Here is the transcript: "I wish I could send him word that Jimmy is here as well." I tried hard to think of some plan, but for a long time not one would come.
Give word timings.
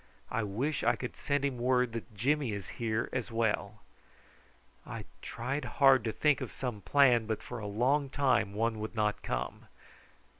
"I 0.31 0.41
wish 0.41 0.83
I 0.83 0.95
could 0.95 1.15
send 1.15 1.45
him 1.45 1.59
word 1.59 1.91
that 1.93 2.15
Jimmy 2.15 2.53
is 2.53 2.69
here 2.81 3.07
as 3.13 3.29
well." 3.31 3.83
I 4.83 5.05
tried 5.21 5.63
hard 5.77 6.03
to 6.05 6.11
think 6.11 6.41
of 6.41 6.51
some 6.51 6.81
plan, 6.81 7.27
but 7.27 7.43
for 7.43 7.59
a 7.59 7.67
long 7.67 8.09
time 8.09 8.49
not 8.49 8.57
one 8.57 8.79
would 8.79 8.93
come. 9.21 9.67